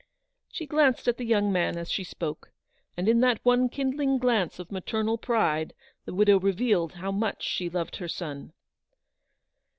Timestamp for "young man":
1.27-1.77